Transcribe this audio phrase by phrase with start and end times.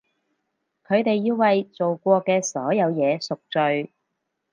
[0.87, 3.93] 佢哋要為做過嘅所有嘢贖罪！